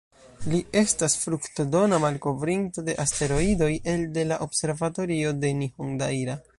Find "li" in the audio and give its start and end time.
0.51-0.59